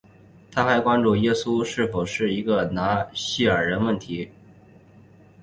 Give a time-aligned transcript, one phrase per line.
[0.51, 4.31] 它还关注耶稣是否是一个拿细耳人问题。